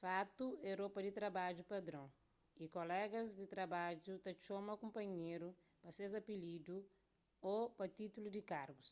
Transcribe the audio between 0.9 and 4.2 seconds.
di trabadju padron y kolegas di trabadju